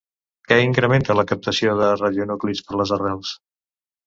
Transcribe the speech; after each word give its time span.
Què 0.51 0.55
incrementa 0.67 1.15
la 1.19 1.25
captació 1.31 1.75
de 1.81 1.91
radionúclids 2.01 2.65
per 2.71 2.81
les 2.81 2.95
arrels? 2.99 3.37